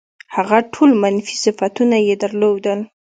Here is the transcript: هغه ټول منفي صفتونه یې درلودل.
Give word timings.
هغه 0.35 0.57
ټول 0.73 0.89
منفي 1.03 1.35
صفتونه 1.43 1.97
یې 2.07 2.15
درلودل. 2.23 2.79